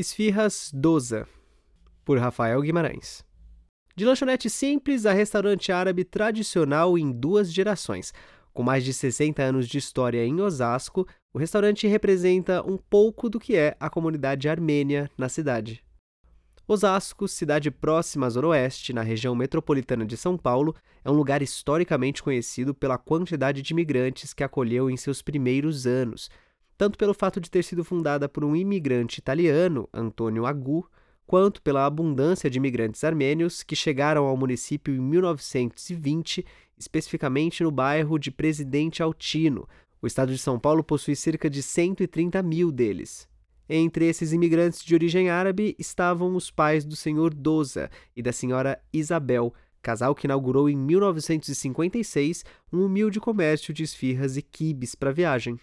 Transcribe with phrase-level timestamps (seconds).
[0.00, 1.26] Esfirras Doza,
[2.04, 3.24] por Rafael Guimarães.
[3.96, 8.14] De lanchonete simples a restaurante árabe tradicional em duas gerações.
[8.54, 13.40] Com mais de 60 anos de história em Osasco, o restaurante representa um pouco do
[13.40, 15.82] que é a comunidade armênia na cidade.
[16.68, 21.42] Osasco, cidade próxima à Zona Oeste, na região metropolitana de São Paulo, é um lugar
[21.42, 26.30] historicamente conhecido pela quantidade de imigrantes que acolheu em seus primeiros anos,
[26.78, 30.88] tanto pelo fato de ter sido fundada por um imigrante italiano, Antônio Agu,
[31.26, 36.46] quanto pela abundância de imigrantes armênios que chegaram ao município em 1920,
[36.78, 39.68] especificamente no bairro de Presidente Altino.
[40.00, 43.28] O estado de São Paulo possui cerca de 130 mil deles.
[43.68, 48.80] Entre esses imigrantes de origem árabe estavam os pais do senhor Doza e da senhora
[48.92, 55.58] Isabel, casal que inaugurou em 1956 um humilde comércio de esfirras e quibes para viagem.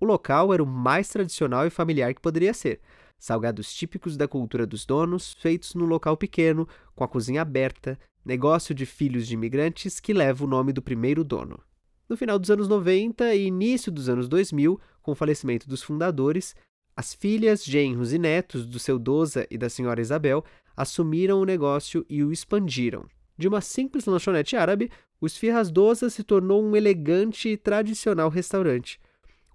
[0.00, 2.80] O local era o mais tradicional e familiar que poderia ser.
[3.18, 8.74] Salgados típicos da cultura dos donos, feitos num local pequeno, com a cozinha aberta, negócio
[8.74, 11.60] de filhos de imigrantes que leva o nome do primeiro dono.
[12.08, 16.54] No final dos anos 90 e início dos anos 2000, com o falecimento dos fundadores,
[16.96, 20.44] as filhas, genros e netos do seu Doza e da senhora Isabel
[20.76, 23.06] assumiram o negócio e o expandiram.
[23.36, 24.90] De uma simples lanchonete árabe,
[25.20, 29.00] o Esfirras Doza se tornou um elegante e tradicional restaurante.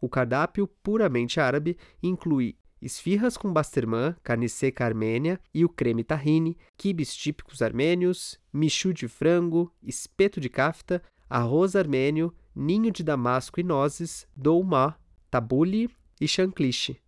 [0.04, 6.58] O cardápio puramente árabe inclui esfirras com bastermã, carne seca armênia e o creme tahine,
[6.76, 13.64] quibes típicos armênios, michu de frango, espeto de kafta, arroz armênio, ninho de damasco e
[13.64, 15.00] nozes, dolma,
[15.32, 17.00] tabule e chancliche.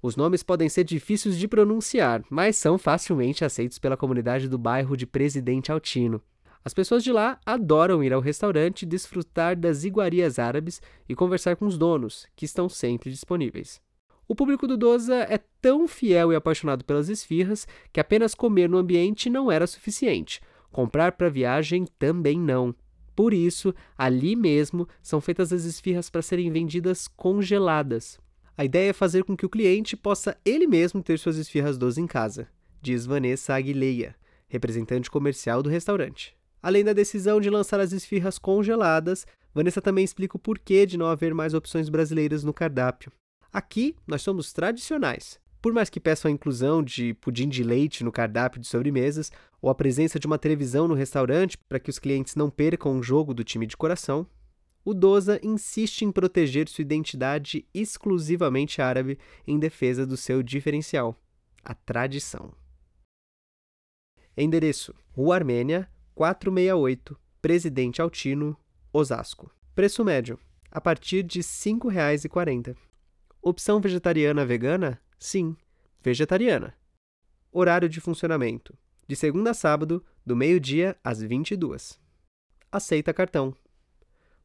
[0.00, 4.96] Os nomes podem ser difíceis de pronunciar, mas são facilmente aceitos pela comunidade do bairro
[4.96, 6.22] de Presidente Altino.
[6.64, 11.66] As pessoas de lá adoram ir ao restaurante, desfrutar das iguarias árabes e conversar com
[11.66, 13.82] os donos, que estão sempre disponíveis.
[14.26, 18.78] O público do Doza é tão fiel e apaixonado pelas esfirras que apenas comer no
[18.78, 20.40] ambiente não era suficiente.
[20.72, 22.74] Comprar para viagem também não.
[23.14, 28.18] Por isso, ali mesmo são feitas as esfirras para serem vendidas congeladas.
[28.56, 32.00] A ideia é fazer com que o cliente possa ele mesmo ter suas esfirras Doza
[32.00, 32.48] em casa,
[32.80, 34.16] diz Vanessa Aguileia,
[34.48, 36.34] representante comercial do restaurante.
[36.64, 41.04] Além da decisão de lançar as esfirras congeladas, Vanessa também explica o porquê de não
[41.04, 43.12] haver mais opções brasileiras no cardápio.
[43.52, 45.38] Aqui, nós somos tradicionais.
[45.60, 49.30] Por mais que peçam a inclusão de pudim de leite no cardápio de sobremesas
[49.60, 53.02] ou a presença de uma televisão no restaurante para que os clientes não percam o
[53.02, 54.26] jogo do time de coração,
[54.82, 61.14] o Doza insiste em proteger sua identidade exclusivamente árabe em defesa do seu diferencial,
[61.62, 62.54] a tradição.
[64.34, 68.56] Endereço: Rua Armênia, 468, Presidente Altino,
[68.92, 69.52] Osasco.
[69.74, 70.38] Preço médio,
[70.70, 72.76] a partir de R$ 5,40.
[73.42, 75.00] Opção vegetariana vegana?
[75.18, 75.56] Sim,
[76.00, 76.72] vegetariana.
[77.50, 82.00] Horário de funcionamento, de segunda a sábado, do meio-dia às 22.
[82.70, 83.52] Aceita cartão.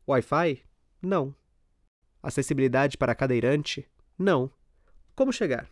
[0.08, 0.64] Wi-Fi?
[1.00, 1.36] Não.
[2.22, 3.88] Acessibilidade para cadeirante?
[4.18, 4.52] Não.
[5.16, 5.70] Como chegar?